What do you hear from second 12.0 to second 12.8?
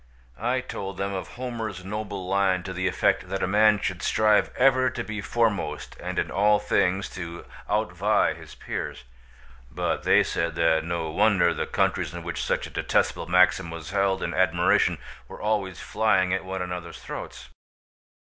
in which such a